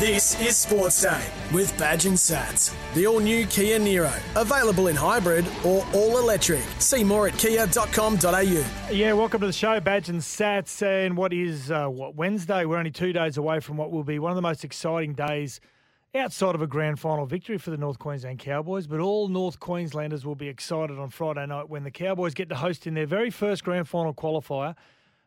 [0.00, 1.22] This is Sports Day
[1.52, 2.74] with Badge and Sats.
[2.94, 4.10] The all new Kia Niro.
[4.34, 6.62] Available in hybrid or all electric.
[6.78, 8.64] See more at kia.com.au.
[8.90, 10.80] Yeah, welcome to the show, Badge and Sats.
[10.80, 12.64] And what is uh, what Wednesday?
[12.64, 15.60] We're only two days away from what will be one of the most exciting days
[16.14, 18.86] outside of a grand final victory for the North Queensland Cowboys.
[18.86, 22.54] But all North Queenslanders will be excited on Friday night when the Cowboys get to
[22.54, 24.76] host in their very first grand final qualifier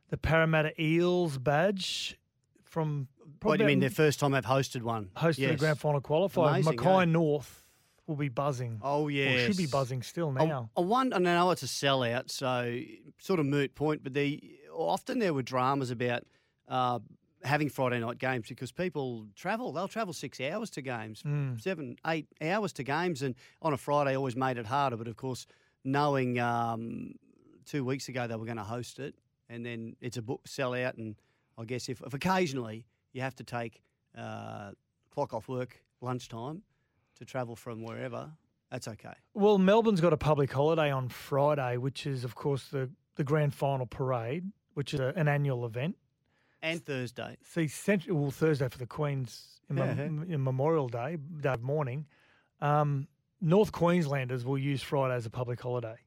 [0.10, 2.18] the Parramatta Eels badge
[2.64, 3.08] from.
[3.42, 5.10] What do you mean their first time they've hosted one?
[5.16, 5.52] hosted Yes.
[5.54, 6.50] a grand final qualifier?
[6.52, 7.06] Amazing, Mackay eh?
[7.06, 7.64] North
[8.08, 8.80] will be buzzing.
[8.82, 10.70] Oh yeah, should be buzzing still I, now.
[10.78, 11.16] I wonder.
[11.16, 12.80] I know it's a sellout, so
[13.20, 14.04] sort of moot point.
[14.04, 14.42] But the
[14.74, 16.24] often there were dramas about
[16.68, 17.00] uh,
[17.44, 19.72] having Friday night games because people travel.
[19.72, 21.62] They'll travel six hours to games, Mm.
[21.62, 24.98] seven, eight hours to games, and on a Friday always made it harder.
[24.98, 25.46] But of course,
[25.84, 27.16] knowing um,
[27.66, 29.16] two weeks ago they were going to host it,
[29.50, 31.16] and then it's a book sellout, and
[31.58, 33.82] I guess if, if occasionally you have to take
[34.18, 34.72] uh,
[35.12, 36.64] clock off work lunchtime
[37.18, 38.32] to travel from wherever,
[38.72, 39.14] that's okay.
[39.36, 43.54] Well, Melbourne's got a public holiday on Friday, which is, of course, the, the grand
[43.54, 45.96] final parade, which is a, an annual event.
[46.64, 47.38] And Thursday.
[47.44, 50.36] See, Central, well, Thursday for the Queen's in, Mem- Yeah.
[50.36, 52.08] in Memorial Day, of morning.
[52.62, 53.08] Um,
[53.42, 55.98] North Queenslanders will use Friday as a public holiday.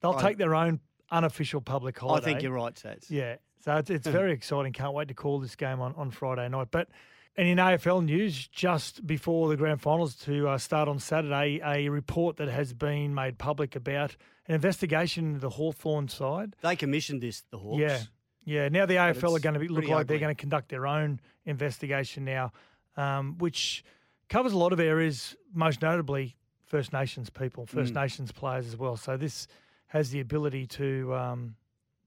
[0.00, 2.22] They'll I- take their own unofficial public holiday.
[2.22, 3.10] I think you're right, Sats.
[3.10, 3.36] Yeah.
[3.64, 4.72] So it's, it's very exciting.
[4.72, 6.68] Can't wait to call this game on, on Friday night.
[6.70, 6.88] But
[7.36, 11.88] and in AFL news, just before the grand finals to uh, start on Saturday, a
[11.88, 16.56] report that has been made public about an investigation into the Hawthorn side.
[16.60, 17.80] They commissioned this, the Hawks.
[17.80, 18.00] Yeah.
[18.44, 18.68] Yeah.
[18.68, 21.20] Now the AFL are going to be, look like they're going to conduct their own
[21.46, 22.52] investigation now,
[22.96, 23.84] um, which
[24.28, 26.36] covers a lot of areas, most notably
[26.66, 28.02] First Nations people, First Mm.
[28.02, 28.96] Nations players as well.
[28.96, 29.46] So this
[29.86, 31.54] has the ability to um,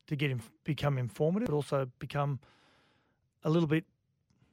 [0.08, 2.40] to get him become informative, but also become
[3.44, 3.86] a little bit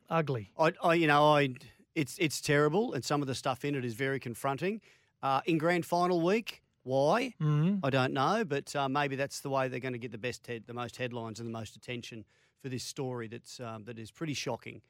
[0.09, 0.51] ugly.
[0.59, 1.55] I, I, you know, I,
[1.95, 4.81] it's it's terrible, and some of the stuff in it is very confronting.
[5.23, 7.35] Uh, in grand final week, why?
[7.41, 7.85] Mm-hmm.
[7.85, 10.47] I don't know, but uh, maybe that's the way they're going to get the best,
[10.47, 12.25] head, the most headlines and the most attention
[12.61, 13.29] for this story.
[13.29, 14.83] That's um, that is pretty shocking.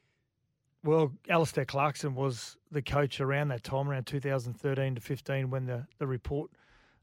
[0.84, 5.87] Well, Alistair Clarkson was the coach around that time, around 2013 to 15, when the,
[5.99, 6.50] the report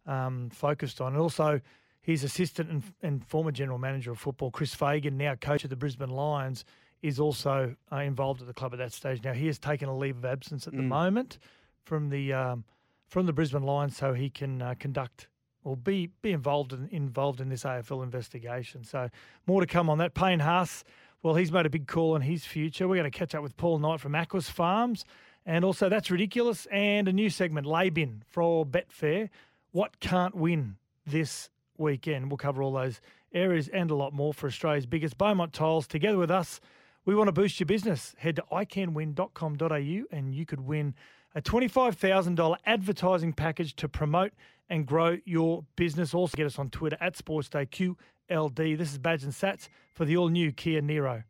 [0.06, 1.14] um, focused on.
[1.14, 1.62] And also,
[2.09, 5.75] his assistant and, and former general manager of football, Chris Fagan, now coach of the
[5.75, 6.66] Brisbane Lions,
[7.03, 9.24] is also uh, involved at the club at that stage.
[9.24, 10.88] Now, he has taken a leave of absence at the Mm.
[10.88, 11.38] moment
[11.84, 12.64] from the um,
[13.08, 15.28] from the Brisbane Lions so he can uh, conduct
[15.64, 18.84] or be be involved in involved in this AFL investigation.
[18.84, 19.09] So
[19.46, 20.16] more to come on that.
[20.16, 20.84] Payne Haas,
[21.22, 22.88] well, he's made a big call on his future.
[22.88, 25.06] We're going to catch up with Paul Knight from Aquis Farms,
[25.46, 26.66] and also that's ridiculous.
[26.72, 29.30] And a new segment, Labin for Betfair.
[29.72, 32.29] What can't win this weekend?
[32.29, 33.01] We'll cover all those
[33.34, 35.88] areas and a lot more for Australia's biggest Beaumont Tiles.
[35.88, 36.59] Together with us,
[37.06, 38.16] we want to boost your business.
[38.19, 40.95] Head to iCanWin.com.au and you could win
[41.35, 44.34] a $25,000 advertising package to promote
[44.69, 46.13] and grow your business.
[46.13, 48.78] Also, get us on Twitter at SportsDayQLD.
[48.78, 51.23] This is Badge and Sats for the all new Kia Niro.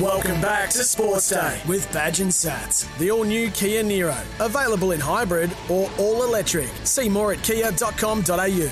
[0.00, 2.86] Welcome back to Sports Day with Badge and Sats.
[2.98, 4.16] The all new Kia Niro.
[4.38, 6.68] Available in hybrid or all electric.
[6.84, 8.70] See more at kia.com.au.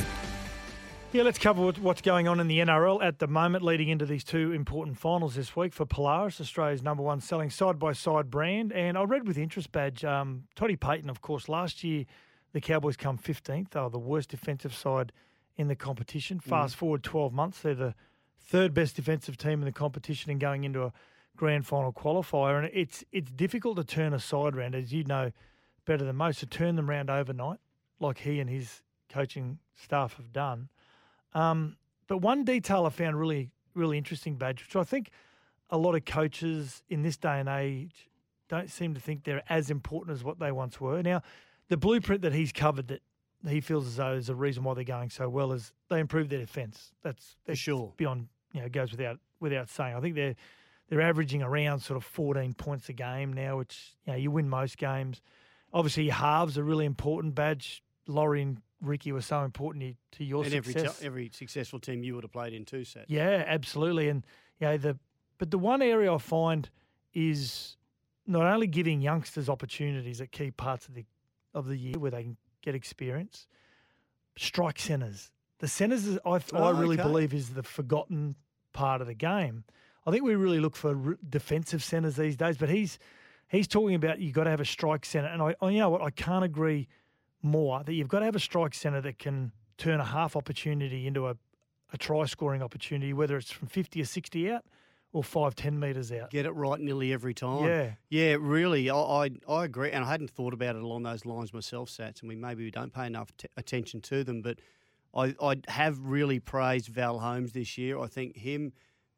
[1.12, 4.22] Yeah, let's cover what's going on in the NRL at the moment, leading into these
[4.22, 8.72] two important finals this week for Polaris, Australia's number one selling side by side brand.
[8.72, 12.04] And I read with interest, Badge, um, Toddy Payten, of course, last year
[12.53, 13.71] the Cowboys come 15th.
[13.71, 15.10] They were the worst defensive side
[15.56, 16.39] in the competition.
[16.39, 17.97] Fast forward 12 months, they're the
[18.39, 20.92] third best defensive team in the competition and going into a
[21.36, 22.59] grand final qualifier.
[22.59, 25.33] And it's it's difficult to turn a side round, as you know
[25.84, 27.59] better than most, to turn them round overnight,
[28.00, 30.68] like he and his coaching staff have done.
[31.34, 31.77] Um,
[32.09, 35.10] but one detail I found really, really interesting, Badge, which I think
[35.71, 38.09] a lot of coaches in this day and age
[38.48, 41.03] don't seem to think they're as important as what they once were.
[41.03, 41.22] Now,
[41.68, 43.03] the blueprint that he's covered that
[43.48, 46.30] he feels as though is the reason why they're going so well is they improved
[46.30, 46.92] their defence.
[47.03, 47.92] That's, that's sure.
[47.97, 49.94] beyond you know goes without without saying.
[49.94, 50.34] I think they're
[50.88, 54.48] they're averaging around sort of 14 points a game now, which you know you win
[54.48, 55.21] most games.
[55.72, 57.34] Obviously, halves are really important.
[57.34, 61.00] Badge, Laurie, and Ricky were so important to, your and every success.
[61.00, 63.06] te- every successful team you would have played in too, Sat.
[63.09, 64.09] Yeah, absolutely.
[64.09, 64.24] And
[64.60, 64.98] you know, the
[65.38, 66.68] but the one area I find
[67.12, 67.77] is
[68.27, 71.04] not only giving youngsters opportunities at key parts of the
[71.54, 73.47] of the year where they can get experience,
[74.36, 75.30] strike centres.
[75.59, 77.03] The centres, is- I, I Oh, really okay.
[77.09, 78.34] believe, is the forgotten
[78.72, 79.65] part of the game.
[80.06, 82.98] I think we really look for r- defensive centres these days, but he's
[83.48, 85.91] he's talking about you've got to have a strike centre, and I, I you know
[85.91, 86.88] what I can't agree
[87.42, 91.06] more that you've got to have a strike centre that can turn a half opportunity
[91.06, 91.36] into a,
[91.92, 94.64] a try scoring opportunity, whether it's from fifty or sixty out
[95.12, 96.30] or five ten metres out.
[96.30, 97.64] Get it right nearly every time.
[97.66, 97.91] Yeah.
[98.08, 98.91] Yeah, really.
[98.91, 102.20] I, I I agree, and I hadn't thought about it along those lines myself, Sats.
[102.20, 104.60] And we maybe we don't pay enough t- attention to them, but
[105.14, 107.98] I I have really praised Val Holmes this year.
[107.98, 108.72] I think him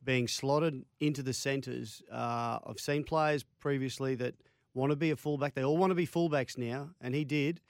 [0.04, 2.02] being slotted into the centres.
[2.10, 4.34] Uh, I've seen players previously that
[4.74, 5.54] want to be a fullback.
[5.54, 7.60] They all want to be fullbacks now, and he did.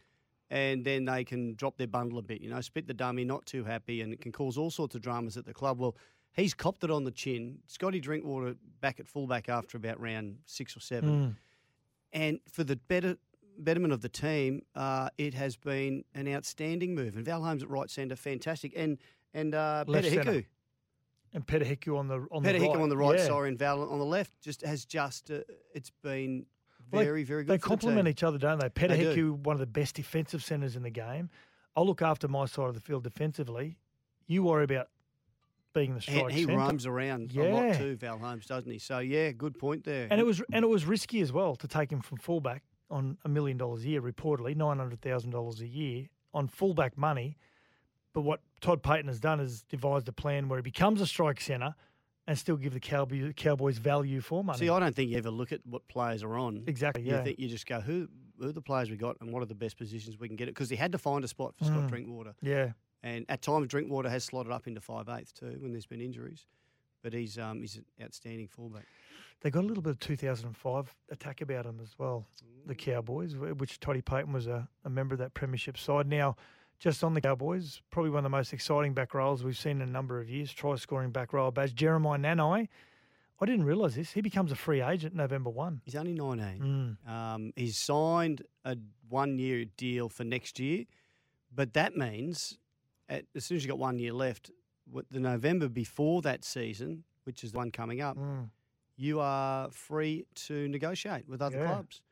[0.50, 3.44] And then they can drop their bundle a bit, you know, spit the dummy, not
[3.44, 5.78] too happy, and it can cause all sorts of dramas at the club.
[5.78, 5.94] Well,
[6.32, 7.58] he's copped it on the chin.
[7.66, 11.10] Scotty Drinkwater back at fullback after about round six or seven.
[11.10, 11.36] Mm.
[12.14, 13.18] And for the better
[13.58, 17.16] betterment of the team, uh, it has been an outstanding move.
[17.16, 18.72] And Val Holmes at right centre, fantastic.
[18.74, 18.98] And
[19.34, 20.24] and uh, Peter.
[20.24, 20.44] Hiku,
[21.34, 21.64] And Peter
[21.96, 22.76] on the on Peter the right.
[22.80, 23.26] on the right, Yeah.
[23.26, 25.40] sorry, and Val on the left, just has just uh,
[25.74, 26.46] it's been
[26.90, 27.52] very very good.
[27.52, 28.68] They complement each other, don't they?
[28.70, 29.34] Peter They do.
[29.34, 31.28] one of the best defensive centres in the game.
[31.76, 33.78] I'll look after my side of the field defensively.
[34.26, 34.88] You worry about
[35.74, 36.56] being the strike And he centre.
[36.58, 37.42] roams around a Yeah.
[37.54, 38.78] lot too, Val Holmes, doesn't he?
[38.78, 40.08] So yeah, good point there.
[40.10, 43.18] And it was and it was risky as well to take him from fullback on
[43.24, 47.36] a million dollars a year, reportedly nine hundred thousand dollars a year on fullback money.
[48.18, 51.40] But what Todd Payten has done is devised a plan where he becomes a strike
[51.40, 51.76] centre
[52.26, 54.58] and still give the Cowboys, Cowboys value for money.
[54.58, 56.64] See, I don't think you ever look at what players are on.
[56.66, 57.22] Exactly, You yeah.
[57.22, 58.08] think you just go, who,
[58.40, 60.48] who are the players we got, and what are the best positions we can get
[60.48, 60.54] it?
[60.56, 61.88] Because he had to find a spot for Scott Mm.
[61.90, 62.34] Drinkwater.
[62.42, 62.72] yeah,
[63.04, 66.44] And at times, Drinkwater has slotted up into five eighths too when there's been injuries.
[67.04, 68.86] But he's um, he's an outstanding fullback.
[69.42, 72.26] they got a little bit of 2005 attack about him as well,
[72.66, 76.08] the Cowboys, which Toddy Payten was a, a member of that premiership side.
[76.08, 76.34] Now,
[76.78, 79.82] just on the Cowboys, probably one of the most exciting back rows we've seen in
[79.82, 81.74] a number of years, try scoring back row badge.
[81.74, 82.68] Jeremiah Nanai,
[83.40, 84.12] I didn't realise this.
[84.12, 85.82] He becomes a free agent November 1.
[85.84, 86.96] He's only 19.
[87.06, 87.10] Mm.
[87.10, 88.76] Um, he's signed a
[89.08, 90.84] one year deal for next year,
[91.54, 92.58] but that means
[93.08, 94.50] at, as soon as you've got one year left,
[95.10, 98.50] the November before that season, which is the one coming up, Mm.
[98.96, 101.66] you are free to negotiate with other Yeah.
[101.66, 102.02] clubs.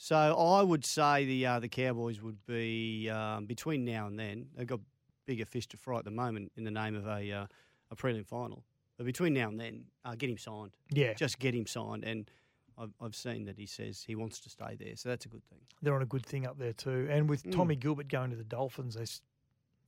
[0.00, 4.46] So I would say the uh, the Cowboys would be um, between now and then.
[4.56, 4.80] They've got
[5.26, 7.46] bigger fish to fry at the moment in the name of a uh,
[7.90, 8.64] a prelim final.
[8.96, 10.70] But between now and then, uh, get him signed.
[10.90, 12.28] Yeah, Just get him signed, and
[12.76, 15.44] I've, I've seen that he says he wants to stay there, so that's a good
[15.50, 15.60] thing.
[15.82, 17.06] they're on a good thing up there too.
[17.10, 17.52] And with Mm.
[17.52, 19.04] Tommy Gilbert going to the Dolphins, they,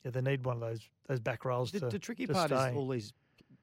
[0.04, 2.50] yeah, they need one of those those back rows The, to, the tricky to part
[2.50, 2.70] stay.
[2.70, 3.12] is all these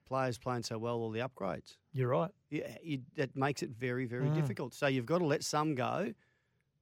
[0.06, 1.76] players playing so well, all the upgrades.
[1.94, 2.32] You're right.
[2.50, 4.34] Yeah, you, that makes it very, very Mm.
[4.36, 4.74] difficult.
[4.74, 6.14] So you've got to let some go,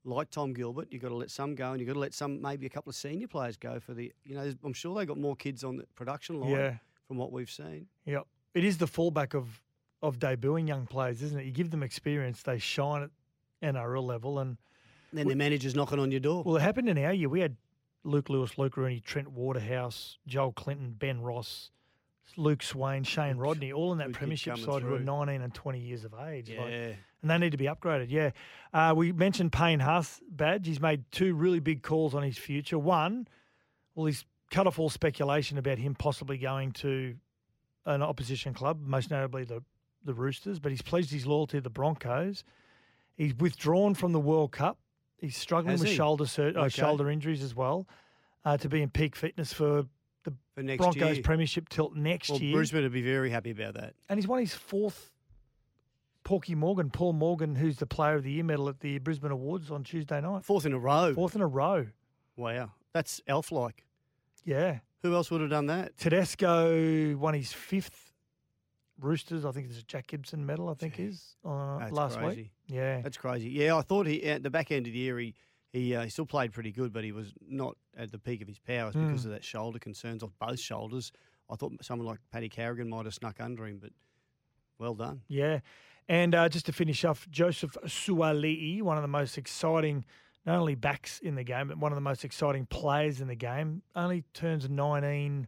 [0.05, 0.87] like Tom Gilbert.
[0.91, 2.89] You've got to let some go, and you've got to let some, maybe a couple
[2.89, 4.13] of senior players go for the.
[4.23, 6.77] You know, I'm sure they got more kids on the production line Yeah.
[7.07, 7.87] from what we've seen.
[8.05, 8.19] Yeah,
[8.53, 9.61] it is the fallback of
[10.01, 11.45] of debuting young players, isn't it?
[11.45, 13.09] You give them experience, they shine at
[13.75, 14.57] NRL level, and
[15.11, 16.43] And then the manager's knocking on your door.
[16.43, 17.27] well, it happened in our year.
[17.29, 17.55] We had
[18.03, 21.71] Luke Lewis, Luke Rooney, Trent Waterhouse, Joel Clinton, Ben Ross,
[22.37, 26.03] Luke Swain, Shane Rodney, all in that premiership side who are 19 and 20 years
[26.03, 26.49] of age.
[26.49, 26.93] like- yeah,
[27.25, 28.07] and they need to be upgraded.
[28.09, 28.31] Yeah,
[28.71, 30.67] uh, we mentioned Payne Haas badge.
[30.67, 32.77] He's made two really big calls on his future.
[32.77, 33.27] One,
[33.95, 37.15] well, he's cut off all speculation about him possibly going to
[37.87, 39.63] an opposition club, most notably the
[40.03, 40.59] the Roosters.
[40.59, 42.43] But he's pledged his loyalty to the Broncos.
[43.15, 44.77] He's withdrawn from the World Cup.
[45.17, 45.95] He's struggling Has with he?
[45.95, 47.87] shoulder sur- uh, shoulder injuries as well.
[48.43, 49.87] Uh, to be in peak fitness for
[50.25, 51.23] the for next Broncos year.
[51.23, 52.55] premiership tilt next well, year.
[52.55, 53.95] Brisbane would be very happy about that.
[54.09, 55.11] And he's won his fourth
[56.25, 59.71] Porky Morgan, Paul Morgan, who's the Player of the Year medal at the Brisbane Awards
[59.71, 60.43] on Tuesday night.
[60.43, 61.13] Fourth in a row.
[61.13, 61.85] Fourth in a row.
[62.35, 63.85] Wow, that's elf-like.
[64.43, 64.79] Yeah.
[65.03, 65.95] Who else would have done that?
[65.97, 68.11] Tedesco won his fifth
[68.99, 69.45] Roosters.
[69.45, 72.41] I think it's a Jack Gibson medal, I think is uh, That's last crazy.
[72.43, 72.51] week.
[72.67, 73.01] Yeah.
[73.01, 73.49] That's crazy.
[73.49, 75.33] Yeah, I thought he at the back end of the year he
[75.73, 78.47] he, uh, he still played pretty good, but he was not at the peak of
[78.47, 79.25] his powers because Mm.
[79.25, 81.11] of that shoulder concerns of both shoulders.
[81.49, 83.91] I thought someone like Paddy Carrigan might have snuck under him, but
[84.79, 85.21] well done.
[85.27, 85.59] Yeah.
[86.07, 90.05] And uh, just to finish off, Joseph Suali'i, one of the most exciting,
[90.45, 93.35] not only backs in the game, but one of the most exciting players in the
[93.35, 95.47] game, only turns 19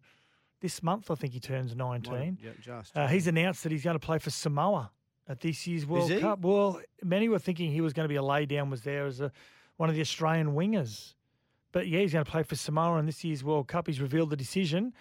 [0.61, 1.11] this month.
[1.11, 2.39] I think he turns 19.
[2.41, 2.97] Yeah, just.
[2.97, 4.91] Uh, he's announced that he's going to play for Samoa
[5.29, 6.11] at this year's World?
[6.19, 6.39] Cup.
[6.39, 9.31] Well, many were thinking he was going to be a laydown, was there as a,
[9.77, 11.13] one of the Australian wingers.
[11.71, 13.87] But yeah, he's going to play for Samoa in this year's World Cup.
[13.87, 14.93] He's revealed the decision.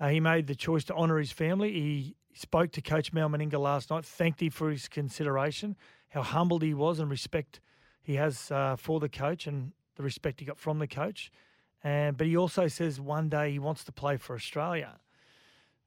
[0.00, 1.72] Uh, he made the choice to honour his family.
[1.72, 5.76] He spoke to Coach Mal Meninga last night, thanked him for his consideration,
[6.10, 7.60] how humbled he was and respect
[8.02, 11.30] he has uh, for the coach and the respect he got from the coach.
[11.84, 14.98] And but he also says one day he wants to play for Australia.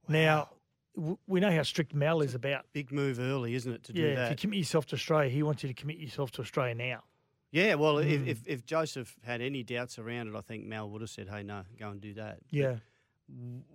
[0.07, 0.49] Now
[0.95, 2.65] w- we know how strict Mal is about.
[2.73, 5.43] Big move early, isn't it, to do Yeah, if you commit yourself to Australia, he
[5.43, 7.03] wants you to commit yourself to Australia now.
[7.51, 8.27] Yeah, well, if, Mm.
[8.27, 11.41] if, if Joseph had any doubts around it, I think Mal would have said, hey,
[11.43, 12.39] no, go and do that.
[12.49, 12.77] Yeah.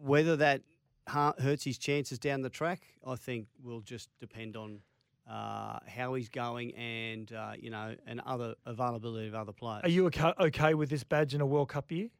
[0.02, 0.64] Whether that ha-
[1.10, 4.80] hurts his chances down the track, I think will just depend on
[5.28, 9.82] uh, how he's going and, uh, you know, and other availability of other players.
[9.84, 12.06] Are you okay, okay with this badge in a World Cup year?
[12.06, 12.10] If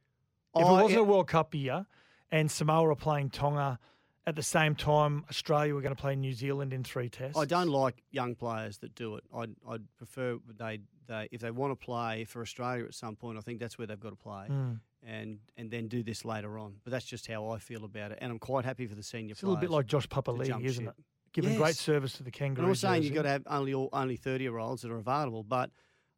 [0.55, 0.99] Oh, it wasn't yeah.
[0.99, 1.87] a World Cup year
[2.31, 3.79] and Samoa are playing Tonga
[4.27, 7.39] at the same time, Australia were going to play New Zealand in three tests.
[7.39, 9.25] I don't like young players that do it.
[9.35, 10.81] I'd, I'd prefer they,
[11.11, 13.37] they if they want to play for Australia at some point.
[13.39, 14.81] I think that's where they've got to play, Mm.
[15.03, 16.77] and and then do this later on.
[16.85, 19.35] But that's just how I feel about it, and I'm quite happy for the senior
[19.35, 19.39] players.
[19.39, 20.95] It's a little bit like Josh Papali'i, isn't ship.
[20.99, 21.05] it?
[21.33, 22.83] Giving great service to the Kangaroos.
[22.85, 25.43] I'm saying you've got to have only all, only thirty year olds that are available,
[25.45, 25.71] but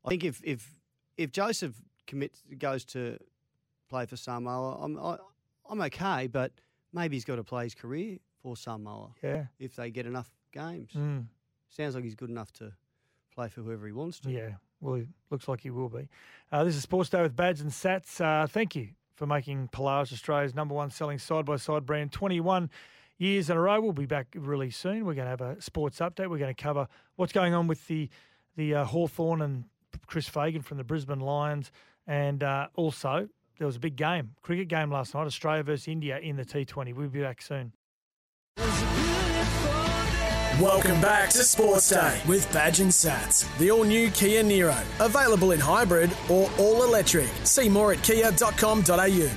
[0.05, 0.61] I think if if
[1.17, 1.75] if Joseph
[2.07, 3.19] commits goes to
[3.91, 5.19] play for Samoa, I'm I,
[5.69, 6.53] I'm okay, but
[6.93, 9.47] maybe he's got to play his career for Samoa Yeah.
[9.59, 10.93] if they get enough games.
[10.95, 11.27] Mm.
[11.69, 12.73] Sounds like he's good enough to
[13.35, 14.31] play for whoever he wants to.
[14.31, 16.09] Yeah, well, he looks like he will be.
[16.51, 18.21] Uh, this is Sports Day with Badge and Sats.
[18.21, 22.69] Uh, thank you for making Polaris Australia's number one selling side by side brand 21
[23.17, 23.81] years in a row.
[23.81, 25.07] We'll be back really soon.
[25.07, 26.29] We're going to have a sports update.
[26.29, 28.11] We're going to cover what's going on with the
[28.57, 29.65] the uh, Hawthorn and
[30.07, 31.73] Chris Fagan from the Brisbane Lions,
[32.07, 36.19] and uh, also there was a big game, cricket game last night, Australia versus India
[36.19, 36.95] in the T20.
[36.95, 37.73] We'll be back soon.
[40.61, 43.47] Welcome back to Sports Day with Badge and Sats.
[43.57, 44.79] The all new Kia Niro.
[45.01, 47.31] Available in hybrid or all electric.
[47.45, 49.31] See more at kia.com.au.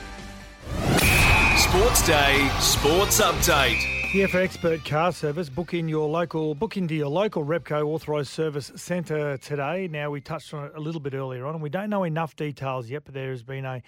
[1.57, 3.77] Sports Day Sports Update.
[4.11, 8.29] Here for expert car service, book in your local, book into your local Repco authorised
[8.29, 9.87] service centre today.
[9.87, 12.35] Now we touched on it a little bit earlier on, and we don't know enough
[12.35, 13.05] details yet.
[13.05, 13.81] But there has been a,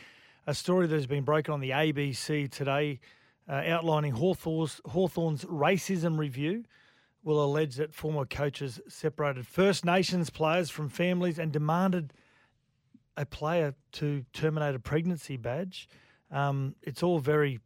[0.48, 3.02] a story that has been broken on the ABC today,
[3.50, 6.64] uh, outlining Hawthorn's, Hawthorn's racism review.
[7.28, 12.14] Will allege that former coaches separated First Nations players from families and demanded
[13.18, 15.90] a player to terminate a pregnancy badge.
[16.32, 17.60] Um, it's all very,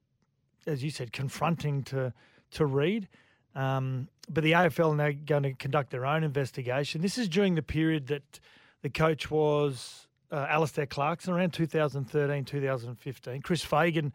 [0.66, 2.12] as you said, confronting to
[2.54, 3.08] to read.
[3.54, 7.02] Um, but the AFL are now going to conduct their own investigation.
[7.02, 8.40] This is during the period that
[8.82, 13.42] the coach was uh, Alistair Clarkson around 2013, 2015.
[13.44, 14.12] Chris Fagan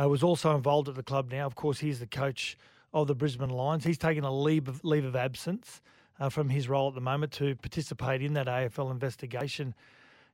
[0.00, 1.44] uh, was also involved at the club now.
[1.44, 2.56] Of course, he's the coach
[2.92, 3.84] of the Brisbane Lions.
[3.84, 5.80] He's taken a leave of, leave of absence
[6.20, 9.74] uh, from his role at the moment to participate in that AFL investigation.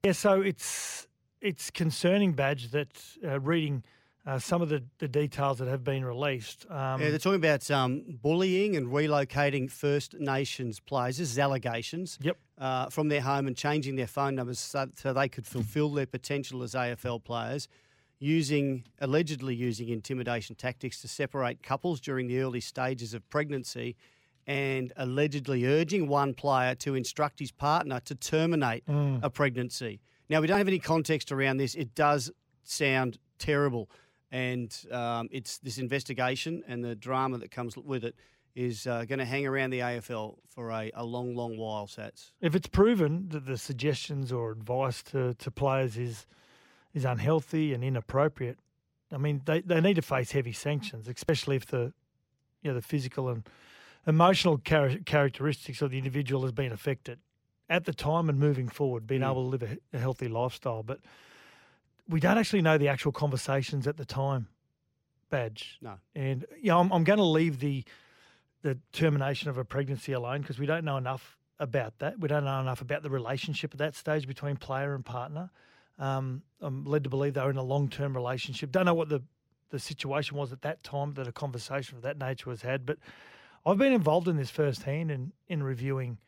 [0.05, 1.07] Yeah, so it's
[1.41, 3.85] it's concerning, Badge, that uh, reading
[4.27, 6.65] uh, some of the, the details that have been released.
[6.71, 11.19] Um, Yeah, they're talking about um, bullying and relocating First Nations players.
[11.19, 12.19] This is allegations.
[12.23, 12.39] Yep.
[12.57, 16.07] Uh, from their home and changing their phone numbers so, so they could fulfil their
[16.07, 17.69] potential as AFL players,
[18.25, 23.97] using allegedly using intimidation tactics to separate couples during the early stages of pregnancy,
[24.47, 28.83] and allegedly urging one player to instruct his partner to terminate
[29.23, 30.01] a pregnancy.
[30.31, 31.75] Now we don't have any context around this.
[31.75, 32.31] It does
[32.63, 33.91] sound terrible
[34.31, 38.17] and um, it's this investigation and the drama that comes with it
[38.55, 42.31] is uh, going to hang around the AFL for a, a long, long while, Sats.
[42.41, 46.27] if it's proven that the suggestions or advice to, to players is
[46.95, 48.59] is unhealthy and inappropriate,
[49.13, 51.93] I mean they, they need to face heavy sanctions, especially if the
[52.63, 53.47] you know the physical and
[54.07, 57.19] emotional char- characteristics of the individual has been affected
[57.69, 59.31] at the time and moving forward, being Mm.
[59.31, 60.83] able to live a, a healthy lifestyle.
[60.83, 61.01] But
[62.09, 64.49] we don't actually know the actual conversations at the time.
[65.31, 65.79] Badge.
[65.81, 65.95] No.
[66.15, 67.85] And yeah, I'm, I'm going to leave the
[68.63, 72.19] the termination of a pregnancy alone because we don't know enough about that.
[72.19, 75.51] We don't know enough about the relationship at that stage between player and partner.
[75.99, 78.73] Um, I'm led to believe they were in a long term relationship.
[78.73, 79.23] Don't know what the
[79.71, 82.99] the situation was at that time that a conversation of that nature was had, but
[83.67, 86.19] I've been involved in this firsthand in in reviewing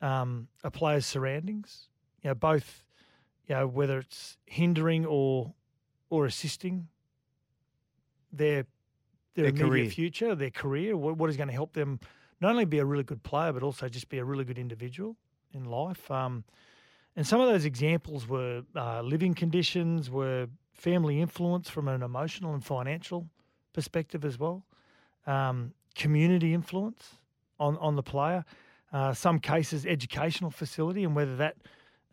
[0.00, 1.88] um, a player's surroundings.
[2.22, 2.84] You know, both
[3.48, 5.54] you know whether it's hindering or
[6.10, 6.88] or assisting
[8.32, 8.66] their
[9.34, 9.90] their, Their immediate career.
[9.90, 11.98] future, their career, what, what is going to help them
[12.40, 15.16] not only be a really good player, but also just be a really good individual
[15.52, 16.08] in life.
[16.10, 16.44] Um,
[17.16, 22.54] and some of those examples were uh, living conditions, were family influence from an emotional
[22.54, 23.28] and financial
[23.72, 24.64] perspective as well.
[25.26, 27.14] Um, community influence
[27.58, 28.44] on on the player.
[28.92, 31.56] Uh, some cases, educational facility, and whether that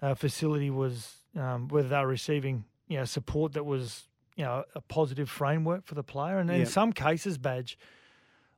[0.02, 4.64] uh, facility was um, whether they were receiving you know support that was you know
[4.76, 6.68] a positive framework for the player, and in Yep.
[6.68, 7.78] some cases, badge.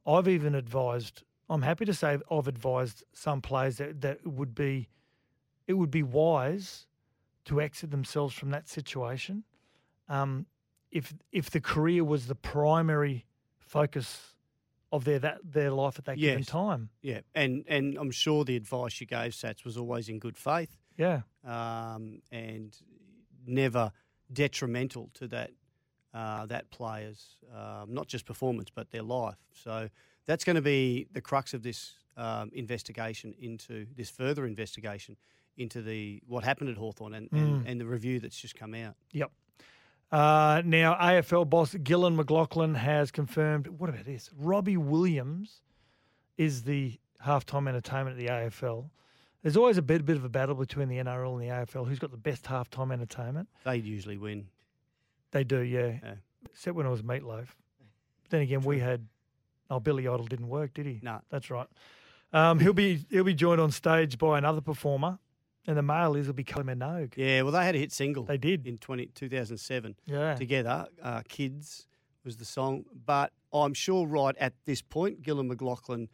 [0.06, 1.24] I've even advised.
[1.50, 4.90] I'm happy to say I've advised some players that, that would be
[5.68, 6.88] it would be wise
[7.46, 9.44] to exit themselves from that situation.
[10.10, 10.46] Um,
[10.92, 13.26] if if the career was the primary
[13.60, 14.36] focus
[14.92, 16.90] of their that their life at that given time.
[17.02, 20.78] Yeah, and and I'm sure the advice you gave Sats was always in good faith.
[20.98, 22.78] Yeah, um, and
[23.46, 23.92] never
[24.32, 25.52] detrimental to that
[26.14, 29.40] uh, that player's um, not just performance but their life.
[29.52, 29.90] So
[30.26, 35.18] that's going to be the crux of this um, investigation into this further investigation
[35.58, 38.96] into the what happened at Hawthorn and, and, and the review that's just come out.
[39.12, 39.32] Yep.
[40.12, 43.68] Uh, now, AFL boss Gillon McLachlan has confirmed.
[43.68, 44.30] What about this?
[44.38, 45.62] Robbie Williams
[46.38, 48.90] is the halftime entertainment at the AFL.
[49.42, 51.88] There's always a bit, bit of a battle between the NRL and the AFL.
[51.88, 53.50] Who's got the best halftime entertainment?
[53.66, 54.48] They usually win.
[55.32, 55.98] They do, yeah.
[56.04, 56.14] Yeah.
[56.46, 57.48] Except when it was Meatloaf.
[58.30, 59.08] Then again, we had.
[59.70, 61.00] Oh, Billy Idol didn't work, did he?
[61.02, 61.22] No.
[61.30, 61.68] That's right.
[62.34, 65.20] Um, he'll be he'll be joined on stage by another performer,
[65.68, 67.14] and the male is will be Kylie Minogue.
[67.16, 68.24] Yeah, well, they had a hit single.
[68.24, 68.68] They did.
[68.68, 69.96] in 20, 2007.
[70.06, 70.36] Yeah.
[70.36, 70.88] together.
[71.02, 71.88] Uh, Kids
[72.26, 76.08] was the song, but I'm sure right at this point, Gillon McLachlan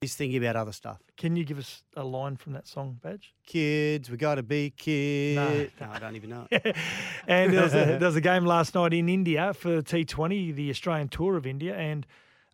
[0.00, 1.00] is thinking about other stuff.
[1.16, 3.34] Can you give us a line from that song, Badge?
[3.46, 5.70] Kids, we got to be kids.
[5.80, 6.48] No, I don't even know.
[7.28, 10.70] and there was, a, there was a game last night in India for T20, the
[10.70, 12.04] Australian Tour of India, and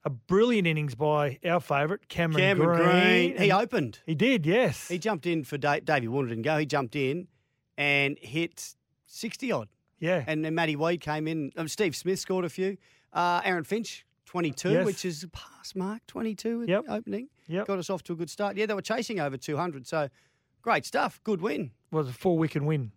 [0.09, 3.99] a brilliant innings by our favourite, Cameron, Cameron Green, he And opened.
[4.07, 4.89] He did, yes.
[4.89, 6.57] He jumped in for Dave, Davey Warner didn't go.
[6.59, 7.29] He jumped in
[7.77, 8.75] and hit
[9.07, 9.69] 60 odd.
[10.01, 10.25] yeah.
[10.27, 11.53] And then Matty Wade came in.
[11.57, 12.79] Um, Steve Smith scored a few.
[13.13, 14.87] Uh, Aaron Finch, 22, Yes.
[14.87, 16.85] which is a pass mark, 22 at Yep.
[16.89, 17.29] opening.
[17.49, 17.67] Yep.
[17.67, 18.57] Got us off to a good start.
[18.57, 19.87] Yeah, they were chasing over 200.
[19.87, 20.09] So
[20.63, 21.21] great stuff.
[21.25, 21.71] Good win.
[21.91, 22.93] was a four wicket win,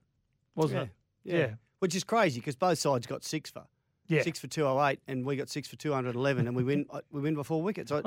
[0.55, 0.89] wasn't
[1.23, 1.33] Yeah.
[1.35, 1.39] it?
[1.39, 1.55] Yeah.
[1.79, 3.65] Which is crazy because both sides got six for.
[4.11, 4.23] Yeah.
[4.23, 7.35] Six for 208 and we got six for 211 and we win uh, we win
[7.35, 7.91] by four wickets.
[7.91, 8.01] I,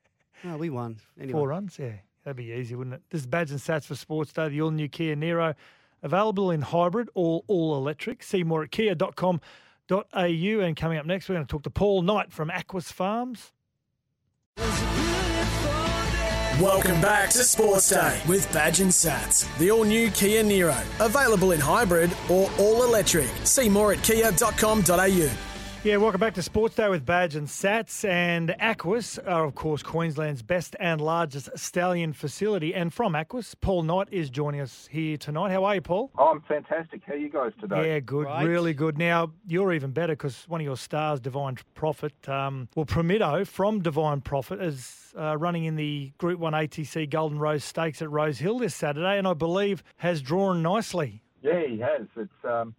[0.44, 0.98] no, we won.
[1.18, 1.32] Anyway.
[1.38, 1.92] Four runs, yeah.
[2.24, 3.02] That'd be easy, wouldn't it?
[3.10, 5.54] This is Badge and Sats for Sports Day, the all new Kia Niro.
[6.02, 8.22] Available in hybrid or all electric.
[8.22, 9.40] See more at kia.com.au.
[10.14, 13.52] And coming up next, we're going to talk to Paul Knight from Aquis Farms.
[16.60, 20.78] Welcome back to Sports Day with Badge and Sats, the all new Kia Niro.
[21.04, 23.28] Available in hybrid or all electric.
[23.44, 25.49] See more at kia.com.au.
[25.82, 28.06] Yeah, welcome back to Sports Day with Badge and Sats.
[28.06, 32.74] And Aquis are, of course, Queensland's best and largest stallion facility.
[32.74, 35.50] And from Aquis, Paul Knight is joining us here tonight.
[35.52, 36.10] How are you, Paul?
[36.18, 37.00] Oh, I'm fantastic.
[37.06, 37.94] How are you guys today?
[37.94, 38.46] Yeah, good, Great.
[38.46, 38.98] really good.
[38.98, 43.80] Now you're even better because one of your stars, Divine Prophet, um, well, Promito from
[43.80, 48.38] Divine Prophet is uh, running in the Group One ATC Golden Rose Stakes at Rose
[48.38, 51.22] Hill this Saturday, and I believe has drawn nicely.
[51.42, 52.02] Yeah, he has.
[52.18, 52.74] It's um,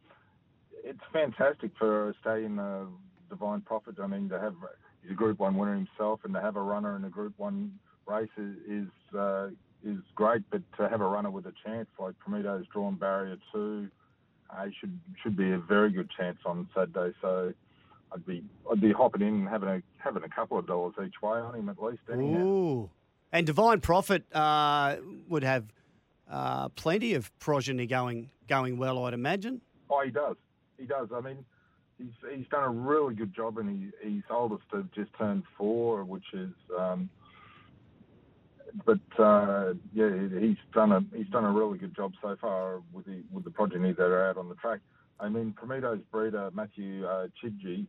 [0.83, 2.85] it's fantastic for a stallion, uh,
[3.29, 3.95] Divine Prophet.
[4.01, 4.55] I mean, to have
[5.01, 7.79] he's a Group One winner himself, and to have a runner in a Group One
[8.05, 9.47] race is is, uh,
[9.83, 10.43] is great.
[10.49, 13.89] But to have a runner with a chance like Promito's drawn barrier two,
[14.49, 17.15] uh, he should should be a very good chance on Saturday.
[17.21, 17.53] So.
[18.13, 21.21] I'd be I'd be hopping in and having a having a couple of dollars each
[21.21, 22.01] way on him at least.
[22.11, 22.39] Anyhow.
[22.39, 22.89] Ooh.
[23.31, 24.97] And Divine Prophet uh,
[25.29, 25.63] would have
[26.29, 29.61] uh, plenty of progeny going going well, I'd imagine.
[29.89, 30.35] Oh, he does.
[30.81, 31.09] He does.
[31.13, 31.45] I mean,
[31.99, 36.03] he's he's done a really good job, and he, he's oldest to just turned four,
[36.03, 36.49] which is.
[36.77, 37.09] Um,
[38.85, 43.05] but uh, yeah, he's done a he's done a really good job so far with
[43.05, 44.79] the with the progeny that are out on the track.
[45.19, 47.85] I mean, Promito's breeder Matthew uh, Chidgey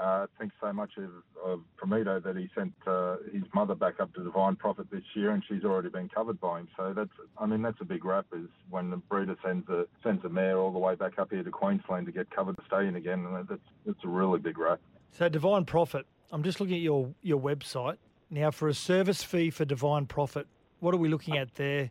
[0.00, 1.10] uh, thinks so much of,
[1.44, 5.30] of Promito that he sent uh, his mother back up to Divine Prophet this year,
[5.30, 6.68] and she's already been covered by him.
[6.76, 8.26] So that's, I mean, that's a big rap.
[8.32, 11.42] Is when the breeder sends a sends a mare all the way back up here
[11.42, 14.58] to Queensland to get covered to stay in again, and that's that's a really big
[14.58, 14.80] rap.
[15.12, 17.98] So Divine Prophet, I'm just looking at your your website
[18.30, 20.46] now for a service fee for Divine Prophet.
[20.78, 21.90] What are we looking at there,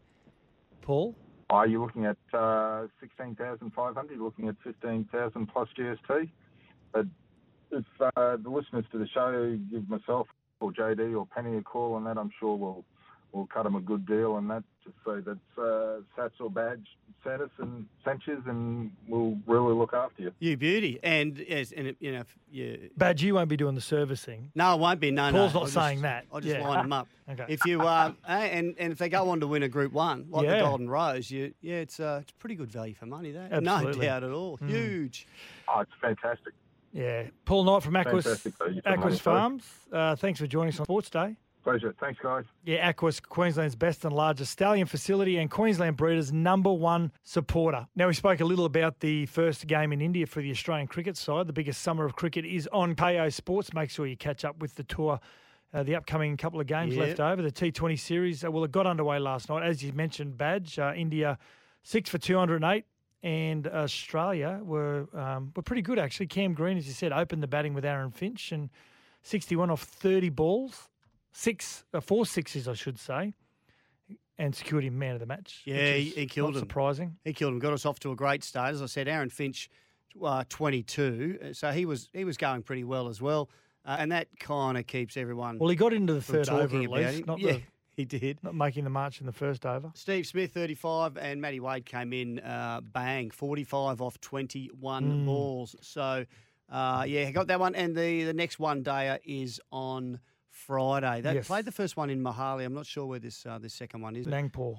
[0.81, 1.15] Paul?
[1.51, 4.19] Are you looking at uh, sixteen thousand five hundred?
[4.19, 6.29] Looking at fifteen thousand plus GST?
[6.91, 7.05] But
[7.71, 10.27] if uh, the listeners to the show give myself
[10.59, 12.83] or JD or Penny a call on that, I'm sure we'll
[13.31, 14.63] we'll cut them a good deal on that.
[14.83, 16.85] Just say that's uh, Sats or Badge
[17.23, 20.31] sent us and Sanchez, and we'll really look after you.
[20.39, 20.99] You beauty.
[21.03, 24.51] And yes, and it, you know, if you, Badge, you won't be doing the servicing.
[24.55, 25.11] no, it won't be.
[25.11, 25.59] No, Paul's no.
[25.59, 26.25] not I'll saying just, that.
[26.33, 26.67] I'll just Yeah.
[26.67, 27.07] line them up.
[27.29, 27.45] Okay.
[27.47, 30.45] If you uh, and and if they go on to win a Group One like
[30.45, 30.55] Yeah.
[30.57, 33.31] the Golden Rose, you yeah, it's uh, it's pretty good value for money.
[33.33, 33.99] That Absolutely.
[33.99, 34.57] no doubt at all.
[34.57, 35.27] Huge.
[35.67, 36.53] Oh, it's fantastic.
[36.91, 37.23] Yeah.
[37.45, 38.65] Paul Knight from Aquis, Fantastic, though.
[38.67, 39.19] You've done Aquis.
[39.19, 39.63] Farms.
[39.91, 41.35] Uh, thanks for joining us on Sports Day.
[41.63, 41.93] Pleasure.
[41.99, 42.45] Thanks, guys.
[42.63, 47.85] Yeah, Aquis, Queensland's best and largest stallion facility and Queensland Breeders' number one supporter.
[47.95, 51.17] Now, we spoke a little about the first game in India for the Australian cricket
[51.17, 51.47] side.
[51.47, 53.73] The biggest summer of cricket is on Kayo Sports.
[53.73, 55.19] Make sure you catch up with the tour.
[55.71, 57.03] Uh, the upcoming couple of games Yeah.
[57.03, 57.43] left over.
[57.43, 59.61] The T20 series, uh, well, it got underway last night.
[59.61, 61.37] As you mentioned, Badge, uh, India
[61.83, 62.85] six for 208,
[63.23, 66.27] and Australia were um, were pretty good, actually.
[66.27, 68.69] Cam Green, as you said, opened the batting with Aaron Finch and
[69.23, 70.89] 61 off 30 balls
[71.31, 73.33] six, uh, four sixes, I should say,
[74.37, 75.61] and secured him man of the match.
[75.65, 76.61] Yeah, he, he killed not him.
[76.61, 77.17] Surprising.
[77.23, 77.59] He killed him.
[77.59, 78.71] Got us off to a great start.
[78.71, 79.69] As I said, Aaron Finch,
[80.23, 81.39] uh, 22.
[81.41, 83.49] uh, So he was he was going pretty well as well.
[83.85, 85.57] Uh, and that kind of keeps everyone.
[85.57, 87.61] Well, he got into the third over at least, not yeah, the
[87.99, 88.41] he did.
[88.43, 89.91] not making the march in the first over.
[89.93, 95.25] Steve Smith, 35, and Matty Wade came in uh, bang, 45 off 21 Mm.
[95.25, 95.75] balls.
[95.81, 96.25] So,
[96.69, 97.75] uh, yeah, he got that one.
[97.75, 101.21] And the, the next one day is on Friday.
[101.21, 101.47] They Yes.
[101.47, 102.65] played the first one in Mohali.
[102.65, 104.27] I'm not sure where this uh, this second one is.
[104.27, 104.75] Nagpur.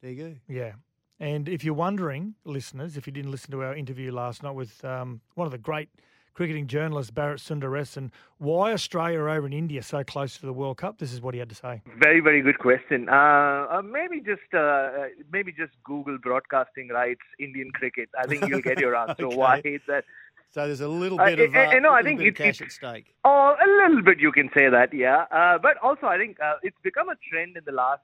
[0.00, 0.34] There you go.
[0.48, 0.72] Yeah.
[1.18, 4.82] And if you're wondering, listeners, if you didn't listen to our interview last night with
[4.84, 5.90] um, one of the great
[6.34, 10.98] cricketing journalist Bharat Sundaresan, why Australia over in India so close to the World Cup,
[10.98, 11.82] this is what he had to say.
[11.98, 13.08] Very, very good question.
[13.08, 18.08] Uh, uh, maybe just uh, uh, maybe just Google broadcasting rights Indian cricket.
[18.18, 19.26] I think you'll get your answer.
[19.26, 19.36] Okay.
[19.36, 20.04] Why is that?
[20.52, 22.34] So there's a little Uh, bit of, uh, eh, no, I little think bit of
[22.40, 23.14] it's- cash at stake.
[23.24, 25.26] Oh, a little bit you can say that, yeah.
[25.30, 28.02] Uh, but also, I think uh, it's become a trend in the last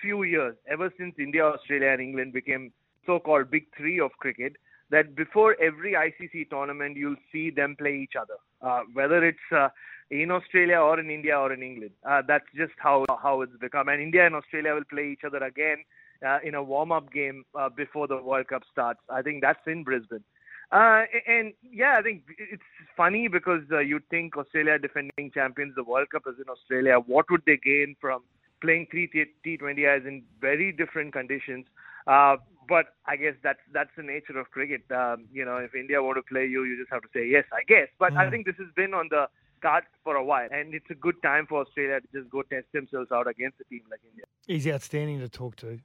[0.00, 2.72] few years, ever since India, Australia, and England became
[3.04, 4.56] so-called big three of cricket.
[4.92, 9.70] That before every ICC tournament, you'll see them play each other, uh, whether it's uh,
[10.10, 11.92] in Australia or in India or in England.
[12.08, 13.88] Uh, that's just how how it's become.
[13.88, 15.78] And India and Australia will play each other again
[16.26, 19.00] uh, in a warm-up game uh, before the World Cup starts.
[19.08, 20.24] I think that's in Brisbane.
[20.70, 22.62] Uh, and yeah, I think it's
[22.96, 26.96] funny because you'd think Australia defending champions, the World Cup is in Australia.
[26.98, 28.22] What would they gain from
[28.62, 31.66] playing three T- T20Is in very different conditions?
[32.06, 32.36] Uh,
[32.68, 34.82] but I guess that's that's the nature of cricket.
[34.90, 37.44] Um, you know, if India want to play you, you just have to say yes,
[37.52, 37.88] I guess.
[37.98, 38.30] But I Mm.
[38.30, 39.28] think this has been on the
[39.60, 42.66] cards for a while, and it's a good time for Australia to just go test
[42.72, 44.24] themselves out against a team like India.
[44.46, 45.78] He's outstanding to talk to.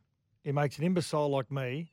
[0.43, 1.91] He makes an imbecile like me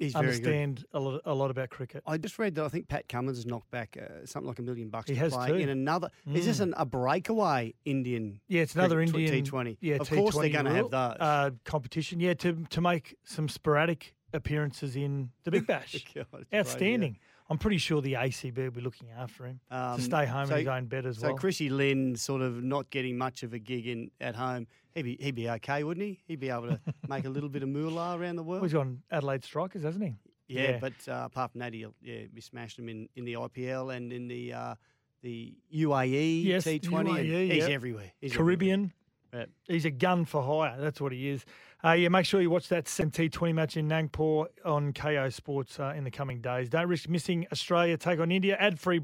[0.00, 2.02] He's understand a lot, a lot about cricket.
[2.06, 4.62] I just read that I think Pat Cummins has knocked back uh, something like a
[4.62, 5.54] million bucks He to has play too.
[5.56, 6.08] in another.
[6.32, 6.62] Is this Mm.
[6.62, 8.40] an, a breakaway Indian?
[8.48, 9.76] Yeah, it's another cricket Indian tw- T20.
[9.80, 11.16] Yeah, of course they're going to have those.
[11.20, 12.18] uh, competition.
[12.18, 15.92] Yeah, to to make some sporadic appearances in the Big Bash.
[16.14, 17.18] God, it's great, yeah.
[17.50, 20.52] I'm pretty sure the ACB will be looking after him Um, to stay home so-
[20.54, 21.36] in his own bed as so well.
[21.36, 24.66] So Chrissy Lynn sort of not getting much of a gig in at home.
[24.94, 26.20] He'd be he'd be okay, wouldn't he?
[26.28, 28.64] He'd be able to make a little bit of moolah around the Well, world.
[28.70, 30.14] he's on Adelaide Strikers, hasn't he?
[30.48, 33.94] yeah, but uh, apart from that, he'll yeah be smashed him in, in the IPL
[33.96, 34.74] and in the uh,
[35.22, 36.98] the UAE Yes, T20.
[36.98, 37.70] and UAE, he's yep.
[37.70, 38.12] everywhere.
[38.20, 38.92] He's Caribbean.
[39.32, 39.48] Everywhere.
[39.68, 40.80] He's a gun for hire.
[40.80, 41.44] That's what he is.
[41.82, 45.94] Uh, yeah, make sure you watch that T20 match in Nagpur on Kayo Sports uh,
[45.96, 46.68] in the coming days.
[46.68, 48.56] Don't risk missing Australia take on India.
[48.60, 49.00] Ad free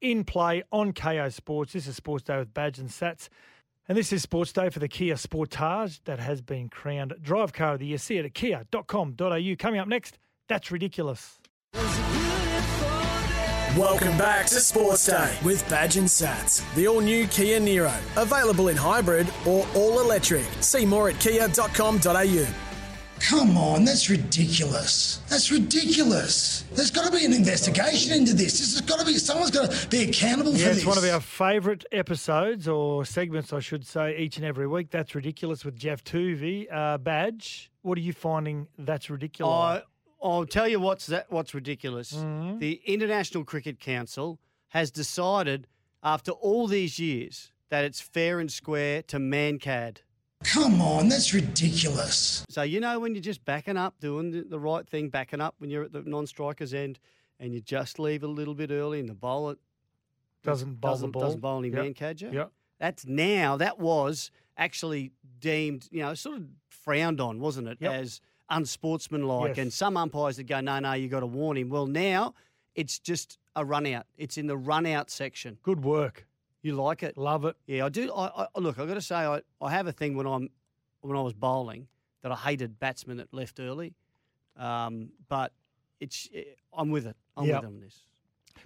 [0.00, 1.72] in play on Kayo Sports.
[1.72, 3.28] This is Sports Day with Badge and Sats.
[3.88, 7.74] And this is Sports Day for the Kia Sportage that has been crowned Drive Car
[7.74, 7.98] of the Year.
[7.98, 9.54] See it at kia.com.au.
[9.58, 10.18] Coming up next,
[10.48, 11.38] that's ridiculous.
[13.76, 16.62] Welcome back to Sports Day with Badge and Sats.
[16.74, 17.94] The all new Kia Niro.
[18.20, 20.44] Available in hybrid or all electric.
[20.60, 22.46] See more at kia.com.au.
[23.20, 25.18] Come on, that's ridiculous.
[25.28, 26.64] That's ridiculous.
[26.72, 28.58] There's got to be an investigation into this.
[28.58, 30.78] This has got to be someone's got to be accountable for Yeah, this.
[30.78, 34.90] it's one of our favourite episodes or segments, I should say, each and every week.
[34.90, 36.66] That's ridiculous with Jeff Tuvey.
[36.72, 39.82] Uh, Badge, what are you finding that's ridiculous?
[40.22, 41.30] I, I'll tell you what's that.
[41.30, 42.12] What's ridiculous?
[42.12, 42.58] Mm-hmm.
[42.58, 45.66] The International Cricket Council has decided,
[46.02, 49.98] after all these years, that it's fair and square to Mankad.
[50.44, 52.44] Come on, that's ridiculous.
[52.48, 55.54] So you know when you're just backing up, doing the, the right thing, backing up
[55.58, 56.98] when you're at the non-striker's end,
[57.38, 59.56] and you just leave a little bit early, and the bowler
[60.42, 61.22] Doesn't bowl doesn't, ball.
[61.22, 61.84] doesn't bowl any Yep.
[61.84, 62.30] Mankad you.
[62.32, 62.52] Yep.
[62.78, 63.58] That's now.
[63.58, 67.92] That was actually deemed, you know, sort of frowned on, wasn't it, Yep.
[67.92, 69.56] as unsportsmanlike?
[69.56, 69.58] Yes.
[69.58, 71.68] And some umpires that go, no, no, you've got to warn him.
[71.70, 72.34] Well, now
[72.74, 74.06] it's just a run out.
[74.16, 75.58] It's in the run out section.
[75.62, 76.26] Good work.
[76.62, 77.16] You like it?
[77.16, 77.56] Love it.
[77.66, 78.12] Yeah, I do.
[78.12, 78.78] I, I look.
[78.78, 80.50] I got to say, I, I have a thing when I'm
[81.00, 81.88] when I was bowling
[82.22, 83.94] that I hated batsmen that left early,
[84.58, 85.52] um, but
[86.00, 86.42] it's eh,
[86.76, 87.16] I'm with it.
[87.36, 87.62] I'm Yep.
[87.62, 88.00] with it on this.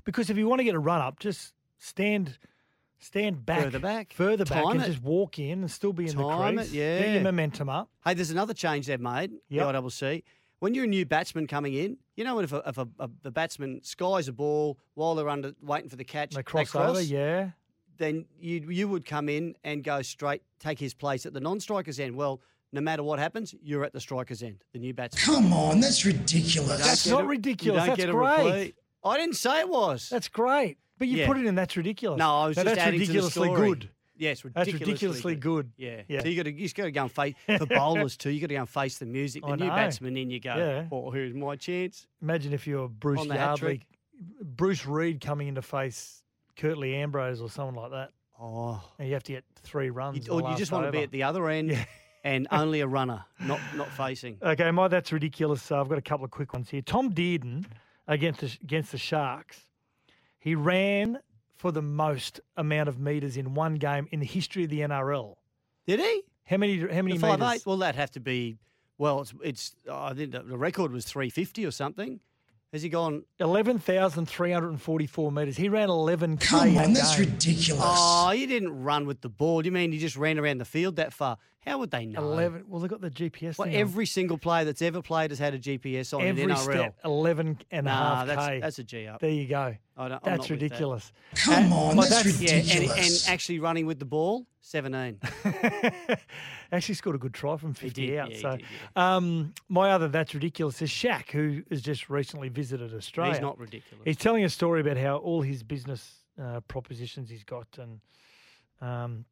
[0.05, 2.37] Because if you want to get a run up, just stand
[2.99, 3.65] stand back.
[3.65, 4.13] Further back.
[4.15, 4.87] Further back Time and it.
[4.87, 6.73] just walk in and still be in Time the it, crease.
[6.73, 6.99] yeah.
[7.01, 7.89] Get your momentum up.
[8.05, 9.33] Hey, there's another change they've made.
[9.49, 9.73] Yep.
[9.73, 10.23] The ICC.
[10.61, 13.31] when you're a new batsman coming in, you know, if a, if a, a, the
[13.31, 17.51] batsman skies a ball while they're under waiting for the catch, They cross over, yeah.
[17.99, 21.99] then you you would come in and go straight, take his place at the non-striker's
[22.01, 22.17] end.
[22.17, 22.41] Well,
[22.73, 25.23] no matter what happens, you're at the striker's end, the new batsman.
[25.37, 26.85] Come on, that's ridiculous.
[26.85, 27.87] That's not ridiculous.
[27.87, 28.13] That's great.
[28.15, 28.75] replay.
[29.05, 30.09] I didn't say it was.
[30.09, 30.79] That's great.
[30.99, 31.27] But you Yeah.
[31.27, 32.19] put it in that's ridiculous.
[32.19, 33.69] No, I was Now, just that's adding to the ridiculously story.
[33.71, 33.91] good.
[34.17, 35.73] Yes, That's ridiculously, ridiculously good.
[35.77, 36.03] Yeah.
[36.07, 36.23] Yeah.
[36.23, 38.31] So you got to you just got to go and face for bowlers too.
[38.31, 39.43] You got to go and face the music.
[39.43, 39.75] The I new know.
[39.75, 40.55] batsman in, you go.
[40.57, 40.87] Yeah.
[40.93, 42.07] Oh, here's my chance.
[42.23, 43.83] Imagine if you're Bruce the Yardley.
[44.41, 46.23] Bruce Reid coming in to face
[46.57, 48.11] Curtly Ambrose or someone like that.
[48.41, 50.27] Oh, and you have to get three runs.
[50.27, 51.77] You, or you just want to be at the other end
[52.25, 54.39] and only a runner, not not facing.
[54.41, 55.61] Okay, my that's ridiculous.
[55.63, 56.83] So I've got a couple of quick ones here.
[56.83, 57.65] Tom Dearden
[58.07, 59.67] against the, against the Sharks,
[60.45, 61.19] he ran
[61.57, 65.37] for the most amount of meters in one game in the history of the NRL.
[65.87, 66.23] Did he?
[66.45, 66.79] How many?
[66.81, 67.55] How many The five meters?
[67.55, 67.67] eight.
[67.67, 68.59] Well, that'd have to be.
[68.99, 69.77] Well, it's it's.
[69.91, 72.21] I think the the record was three fifty or something.
[72.75, 73.25] Has he gone?
[73.41, 75.57] Eleven thousand three hundred and forty-four meters.
[75.57, 76.47] He ran eleven k.
[76.49, 77.83] Come on, that's ridiculous.
[77.83, 79.65] Oh, he didn't run with the ball.
[79.65, 81.39] You mean he just ran around the field that far?
[81.67, 82.21] How would they know?
[82.21, 82.65] Eleven.
[82.69, 83.57] Well, they got the GPS.
[83.59, 83.81] Well, thing on.
[83.81, 86.59] every single player that's ever played has had a GPS on every in NRL.
[86.63, 88.61] step, 11 and a half that's k.
[88.61, 89.21] that's a G up.
[89.21, 89.75] There you go.
[89.97, 90.65] I don't, I'm not That's with that.
[90.65, 91.13] ridiculous.
[91.37, 93.27] Come Uh, on, well, that's, Yeah, and, ridiculous.
[93.27, 95.21] and actually running with the ball, seventeen.
[96.73, 98.31] Actually scored a good try from 50 did, out.
[98.33, 102.93] yeah, so, did, um, my other that's ridiculous is Shaq, who has just recently visited
[102.93, 103.35] Australia.
[103.35, 104.03] He's not ridiculous.
[104.05, 108.01] He's telling a story about how all his business uh, propositions he's got and
[108.81, 109.25] um,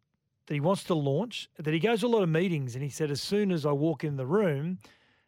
[0.46, 1.48] that he wants to launch.
[1.58, 3.72] That he goes to a lot of meetings, and he said as soon as I
[3.72, 4.78] walk in the room.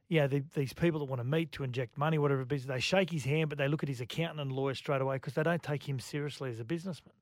[0.09, 2.79] Yeah, the, these people that want to meet to inject money, whatever it is, they
[2.79, 5.43] shake his hand, but they look at his accountant and lawyer straight away because they
[5.43, 7.15] don't take him seriously as a businessman.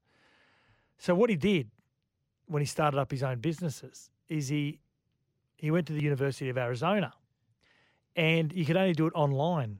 [0.98, 1.70] So what he did
[2.46, 4.80] when he started up his own businesses is he
[5.56, 7.12] he went to the University of Arizona,
[8.16, 9.78] and you could only do it online,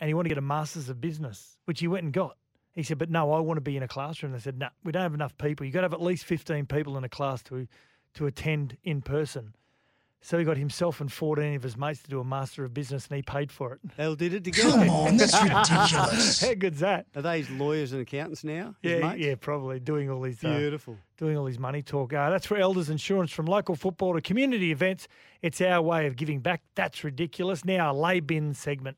[0.00, 2.36] and he wanted to get a master's of business, which he went and got.
[2.74, 4.92] He said, "But no, I want to be in a classroom." They said, "No, we
[4.92, 5.64] don't have enough people.
[5.64, 7.66] You've got to have at least fifteen people in a class to
[8.14, 9.54] to attend in person."
[10.20, 13.06] So he got himself and fourteen of his mates to do a master of business,
[13.08, 13.80] and he paid for it.
[13.98, 14.70] They all did it together.
[14.70, 16.40] Come on, that's ridiculous.
[16.40, 17.06] How good's that?
[17.14, 18.74] Are they his lawyers and accountants now?
[18.80, 19.20] his Yeah, mates?
[19.20, 20.96] yeah, probably doing all these uh, Beautiful.
[21.18, 22.14] doing all his money talk.
[22.14, 25.08] Uh, that's for Elders Insurance from local football to community events.
[25.42, 26.62] It's our way of giving back.
[26.74, 27.62] That's ridiculous.
[27.66, 28.96] Now, a lay bin segment.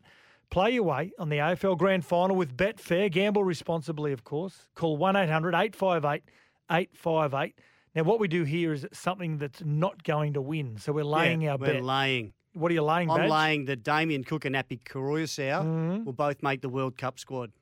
[0.50, 3.10] Play your way on the AFL Grand Final with Betfair.
[3.10, 4.68] Gamble responsibly, of course.
[4.74, 6.22] Call 1 800 858
[6.70, 7.58] 858.
[7.94, 10.78] Now, what we do here is something that's not going to win.
[10.78, 11.82] So we're laying Yeah, our we're bet.
[11.82, 12.32] laying.
[12.52, 13.30] what are you laying, I'm Badge?
[13.30, 16.04] laying that Damien Cook and Api Koroisau Mhm.
[16.04, 17.52] will both make the World Cup squad.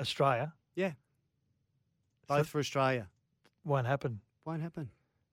[0.00, 0.52] Australia.
[0.74, 0.92] Yeah.
[2.26, 3.08] Both for Australia.
[3.64, 4.20] Won't happen.
[4.44, 4.90] Won't happen.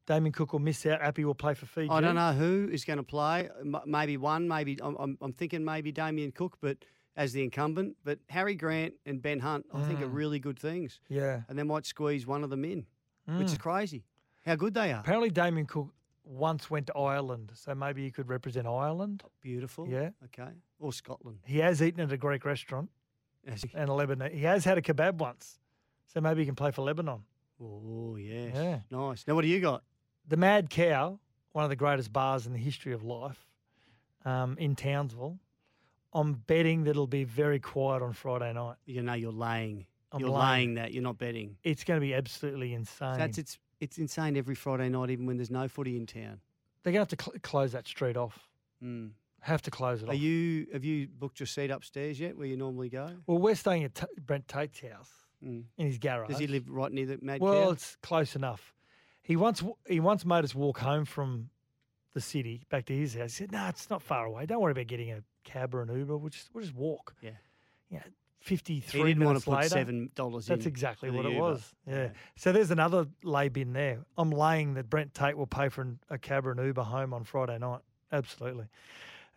[0.07, 1.01] Damien Cook will miss out.
[1.01, 1.89] Api will play for Fiji.
[1.89, 3.49] I don't know who is going to play.
[3.61, 4.47] M- Maybe one.
[4.47, 6.77] Maybe I'm, I'm, I'm thinking maybe Damien Cook, but
[7.15, 7.95] as the incumbent.
[8.03, 10.13] But Harry Grant and Ben Hunt, I think, are Mm.
[10.13, 11.41] really good things, Yeah.
[11.47, 12.85] and they might squeeze one of them in,
[13.25, 13.59] which is Mm.
[13.59, 14.03] crazy.
[14.45, 15.01] How good they are.
[15.01, 19.23] Apparently, Damien Cook once went to Ireland, so maybe he could represent Ireland.
[19.41, 19.87] Beautiful.
[19.87, 20.09] Yeah.
[20.25, 20.51] Okay.
[20.79, 21.39] Or Scotland.
[21.45, 22.89] He has eaten at a Greek restaurant
[23.47, 23.69] Has he?
[23.75, 24.31] and a Lebanon.
[24.31, 25.59] He has had a kebab once,
[26.07, 27.23] so maybe he can play for Lebanon.
[27.63, 28.51] Oh yes.
[28.55, 28.79] Yeah.
[28.89, 29.27] Nice.
[29.27, 29.83] Now what do you got?
[30.27, 31.19] The Mad Cow,
[31.51, 33.45] one of the greatest bars in the history of life,
[34.25, 35.39] um, in Townsville.
[36.13, 38.75] I'm betting that it'll be very quiet on Friday night.
[38.85, 39.85] You know you're laying.
[40.11, 40.41] I'm you're laying.
[40.41, 40.93] laying that.
[40.93, 41.55] You're not betting.
[41.63, 43.17] It's going to be absolutely insane.
[43.17, 46.41] That's it's it's insane every Friday night, even when there's no footy in town.
[46.83, 48.49] They're going to have to cl- close that street off.
[48.83, 49.11] Mm.
[49.41, 50.19] Have to close it Are off.
[50.19, 53.09] you have you booked your seat upstairs yet, where you normally go?
[53.25, 55.09] well, we're staying at T- Brent Tate's house
[55.43, 55.63] Mm.
[55.77, 56.29] in his garage.
[56.29, 57.45] Does he live right near the Mad Cow?
[57.45, 57.71] Well, Cow?
[57.71, 58.75] it's close enough.
[59.23, 61.49] He once he once made us walk home from
[62.13, 63.37] the city back to his house.
[63.37, 64.45] He said, "No, it's not far away.
[64.45, 66.17] Don't worry about getting a cab or an Uber.
[66.17, 67.31] We'll just we'll just walk." Yeah.
[67.89, 68.03] Yeah.
[68.39, 69.69] Fifty He didn't want to put later.
[69.69, 70.55] seven dollars in.
[70.55, 71.41] That's exactly what it Uber.
[71.41, 71.75] was.
[71.87, 72.09] Yeah.
[72.35, 73.99] So there's another lay bin there.
[74.17, 77.13] I'm laying that Brent Tate will pay for an, a cab or an Uber home
[77.13, 77.81] on Friday night.
[78.11, 78.65] Absolutely.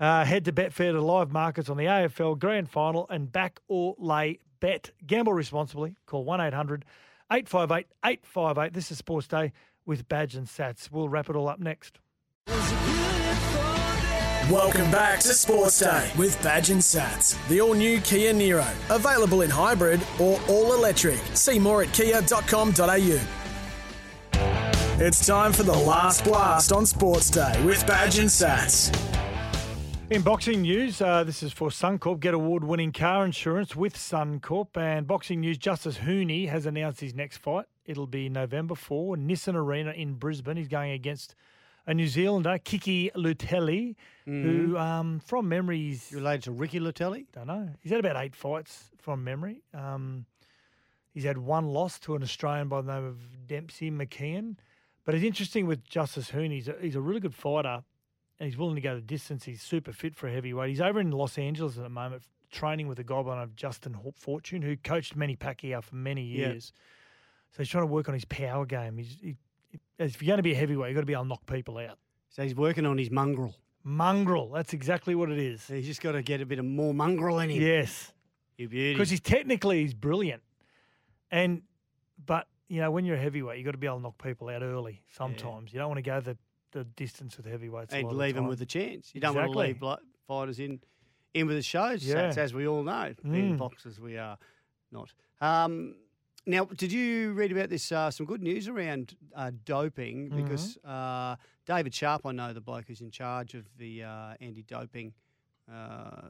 [0.01, 3.95] Uh, head to Betfair to live markets on the AFL Grand Final and back or
[3.99, 4.91] lay bet.
[5.07, 5.95] Gamble responsibly.
[6.07, 6.85] Call 1 800
[7.31, 8.73] 858 858.
[8.73, 9.53] This is Sports Day
[9.87, 10.91] with Badge and Sats.
[10.91, 11.99] We'll wrap it all up next.
[14.51, 17.35] Welcome back to Sports Day with Badge and Sats.
[17.49, 18.67] The all new Kia Niro.
[18.95, 21.19] Available in hybrid or all electric.
[21.33, 23.21] See more at kia.com.au.
[24.97, 28.95] It's time for the last blast on Sports Day with Badge and Sats.
[30.11, 32.21] In boxing news, uh, this is for Suncorp.
[32.21, 34.77] Get award-winning car insurance with Suncorp.
[34.77, 37.65] And boxing news, Justis Huni has announced his next fight.
[37.85, 40.57] It'll be November 4, Nissan Arena in Brisbane.
[40.57, 41.35] He's going against
[41.87, 43.95] a New Zealander, Kiki Leutele,
[44.25, 45.79] who, um, from memory,
[46.11, 47.27] You related to Ricky Leutele?
[47.33, 47.69] don't know.
[47.81, 49.61] He's had about eight fights from memory.
[49.75, 50.25] Um,
[51.13, 54.57] he's had one loss to an Australian by the name of Demsey McKean.
[55.05, 56.51] But it's interesting with Justice Hoon.
[56.51, 57.83] He's a, he's a really good fighter
[58.41, 59.45] and he's willing to go the distance.
[59.45, 60.71] He's super fit for a heavyweight.
[60.71, 63.43] He's over in Los Angeles at the moment training with a guy by the name
[63.43, 66.49] of Justin Fortune, who coached Manny Pacquiao for many Yeah.
[67.55, 68.99] So he's trying to work on his power game.
[68.99, 69.37] He's, he,
[69.99, 71.79] if you're going to be a heavyweight, you've got to be able to knock people
[71.79, 71.99] out.
[72.31, 73.55] So he's working on his mongrel.
[73.85, 74.49] Mongrel.
[74.51, 75.67] That's exactly what it is.
[75.67, 77.63] He's just got to get a bit of more mongrel in him.
[77.63, 78.13] Yes.
[78.57, 78.95] You beauty.
[78.95, 80.41] because he's technically he's brilliant,
[81.33, 81.63] and
[82.25, 84.49] but you know when you're a heavyweight, you've got to be able to knock people
[84.49, 85.03] out early.
[85.17, 86.37] Sometimes you don't want to go the,
[86.71, 89.11] the distance with heavyweights and of the leave him with a chance.
[89.13, 89.83] You don't want to leave
[90.29, 90.79] fighters in
[91.35, 92.33] in with the shows, Yeah.
[92.37, 93.13] As we all know.
[93.25, 93.59] Being Mm.
[93.59, 94.39] boxers, we are
[94.93, 95.13] not.
[95.41, 95.97] Um,
[96.47, 97.91] now, did you read about this?
[97.91, 100.43] Uh, some good news around uh, doping Mm-hmm.
[100.43, 105.15] because uh, David Sharpe, I know the bloke who's in charge of the uh, anti-doping
[105.73, 106.29] uh,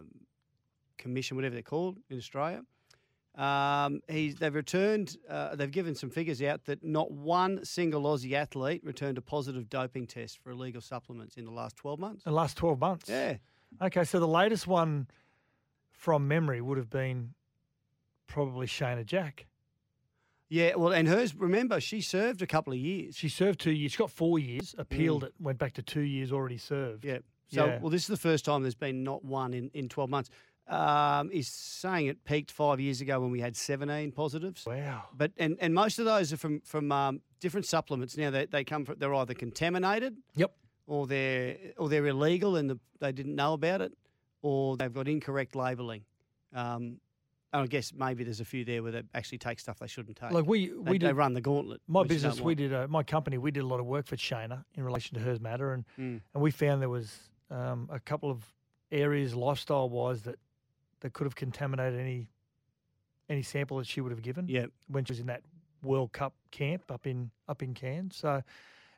[0.99, 2.63] commission, whatever they're called in Australia.
[3.35, 8.33] Um, he's, they've returned, uh, they've given some figures out that not one single Aussie
[8.35, 12.23] athlete returned a positive doping test for illegal supplements in the last 12 months.
[12.23, 13.09] the last twelve months.
[13.11, 13.39] Yeah.
[13.83, 15.09] Okay, so the latest one
[15.91, 17.35] from memory would have been
[18.29, 19.47] probably Shayna Jack.
[20.49, 23.17] Yeah, well, and hers, remember, she served a couple of years.
[23.17, 23.93] She served two years.
[23.93, 24.75] She got four years.
[24.79, 25.33] Appealed it.
[25.41, 27.03] Went back to two years already served.
[27.05, 27.09] Mm.
[27.09, 27.19] Yeah.
[27.49, 27.79] So, Yeah.
[27.81, 30.31] well, this is the first time there's been not one in, in 12 months.
[30.67, 34.65] Um, he's saying it peaked five years ago when we had 17 positives.
[34.67, 35.05] Wow.
[35.15, 38.17] But and, and most of those are from from um, different supplements.
[38.17, 40.55] Now they, they come from they're either contaminated, Yep.
[40.87, 43.93] or they're or they're illegal and the, they didn't know about it,
[44.41, 46.05] or they've got incorrect labelling.
[46.55, 46.99] Um,
[47.55, 50.17] and I guess maybe there's a few there where they actually take stuff they shouldn't
[50.17, 50.33] take.
[50.33, 51.81] Like we we they did run the gauntlet.
[51.87, 53.87] My which you don't business, we did uh, my company, we did a lot of
[53.87, 56.21] work for Shayna in relation to hers matter, and Mm.
[56.35, 57.17] and we found there was
[57.51, 58.43] um, a couple of
[58.91, 60.37] areas lifestyle wise that
[61.01, 62.29] that could have contaminated any
[63.29, 64.49] any sample that she would have given.
[64.49, 64.71] Yep.
[64.89, 65.43] when she was in that
[65.83, 68.17] World Cup camp up in up in Cairns.
[68.17, 68.43] So,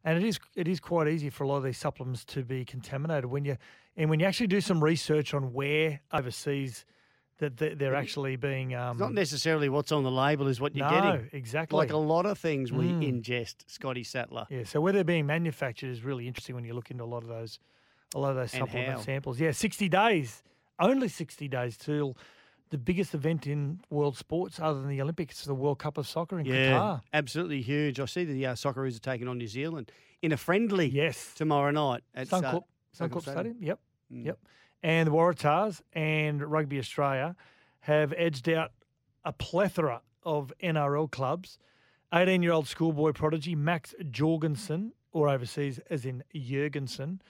[0.03, 2.65] and it is it is quite easy for a lot of these supplements to be
[2.65, 3.59] contaminated when you
[3.99, 6.87] and when you actually do some research on where overseas
[7.39, 10.75] that they- they're actually being um, It's not necessarily what's on the label is what
[10.75, 11.29] you're No, getting.
[11.33, 11.77] exactly.
[11.77, 13.23] Like a lot of things we Mm.
[13.23, 14.47] ingest, Scotty Sattler.
[14.49, 17.23] Yeah, so where they're being manufactured is really interesting when you look into a lot
[17.23, 17.59] of those,
[18.15, 19.39] a lot of those supplement samples.
[19.39, 20.43] Yeah, sixty days,
[20.79, 22.17] only sixty days till
[22.71, 26.41] the biggest event in world sports other than the Olympics, the World Cup of Soccer
[26.41, 27.01] in Yeah, Qatar.
[27.13, 28.01] absolutely huge.
[28.01, 31.71] I see the uh, Socceroos are taking on New Zealand in a friendly yes tomorrow
[31.71, 32.65] night at uh, Suncorp,
[32.99, 33.57] Suncorp Suncorp Stadium.
[33.61, 33.79] Yep,
[34.13, 34.25] Mm.
[34.27, 34.39] yep.
[34.83, 37.35] And the Waratahs and Rugby Australia
[37.81, 38.73] have edged out
[39.25, 41.59] a plethora of NRL clubs.
[42.13, 47.21] 18 year old schoolboy prodigy Max Jorgensen, or overseas as in Jurgensen.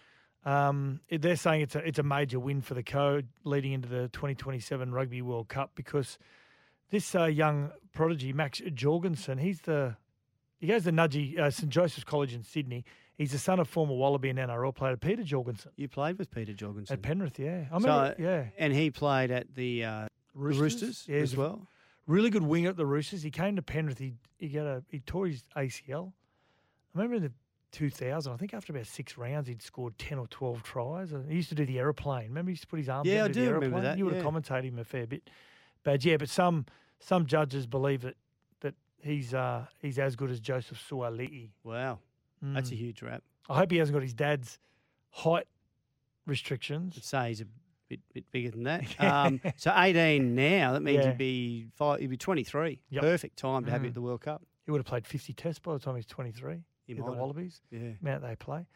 [0.44, 4.08] Um, they're saying it's a, it's a major win for the code leading into the
[4.08, 6.18] 2027 Rugby World Cup because
[6.90, 9.96] this uh, young prodigy, Max Jorgensen, he's the
[10.58, 12.84] he goes to Nudgee uh, St Joseph's College in Sydney.
[13.16, 16.52] He's the son of former Wallaby and NRL player Peter Jorgensen You played with Peter
[16.52, 17.38] Jorgensen at Penrith.
[17.38, 20.60] Yeah, I So, yeah, and he played at the uh, Roosters?
[20.82, 21.66] Roosters, Yeah, as well.
[22.06, 23.22] really good winger at the Roosters.
[23.22, 23.98] He came to Penrith.
[23.98, 26.12] He he got a he tore his ACL.
[26.94, 27.32] I remember in the
[27.72, 28.32] 2000.
[28.32, 31.10] I think after about six rounds, he'd scored 10 or 12 tries.
[31.28, 32.28] He used to do the aeroplane.
[32.28, 34.14] Remember, he used to put his arms Yeah, I do the remember that, You would
[34.14, 34.30] have yeah.
[34.30, 35.28] commentated him a fair bit.
[35.82, 36.66] But yeah, but some
[37.00, 38.16] some judges believe that
[38.60, 41.48] that he's uh, he's as good as Joseph Suaalii.
[41.64, 41.98] Wow,
[42.54, 42.78] that's a Mm.
[42.78, 43.22] huge rap.
[43.48, 44.58] I hope he hasn't got his dad's
[45.10, 45.46] height
[46.26, 46.94] restrictions.
[46.96, 47.46] I'd say he's a
[47.88, 48.82] bit bit bigger than that.
[49.00, 50.72] Um, so 18 now.
[50.72, 51.10] That means Yeah.
[51.10, 52.80] he'd be five, he'd be 23.
[52.90, 53.02] Yep.
[53.02, 53.90] Perfect time to have you Mm.
[53.90, 54.42] at the World Cup.
[54.64, 56.64] He would have played 50 tests by the time he's 23.
[56.86, 57.18] He might the have.
[57.20, 57.62] Wallabies.
[57.70, 57.92] Yeah.
[58.00, 58.66] amount they play.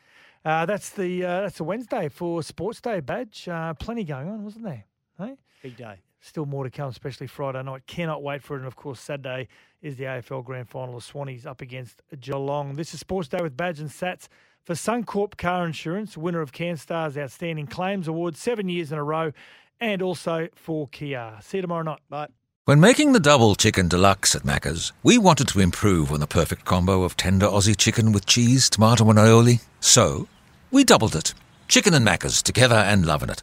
[0.44, 3.48] Uh, that's the uh, that's a Wednesday for Sports Day badge.
[3.48, 4.85] Uh, plenty going on, wasn't there?
[5.18, 5.37] Hey?
[5.62, 5.96] Big day.
[6.20, 7.87] Still more to come, especially Friday night.
[7.87, 8.59] Cannot wait for it.
[8.59, 9.48] And of course, Saturday
[9.80, 12.76] is the AFL Grand Final of Swannies up against Geelong.
[12.76, 14.28] This is Sports Day with Badge and Sats
[14.62, 19.33] for Suncorp Car Insurance, winner of CanStar's Outstanding Claims Award seven years in a row,
[19.80, 21.38] and also for Kia.
[21.40, 22.00] See you tomorrow night.
[22.11, 22.28] Bye.
[22.66, 26.66] When making the double chicken deluxe at Macca's, we wanted to improve on the perfect
[26.66, 29.62] combo of tender Aussie chicken with cheese, tomato, and aioli.
[29.80, 30.28] So,
[30.70, 31.32] we doubled it.
[31.66, 33.42] Chicken and Macca's together and loving it.